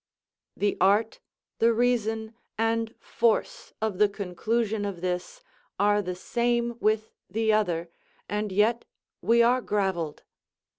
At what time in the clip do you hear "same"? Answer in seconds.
6.15-6.75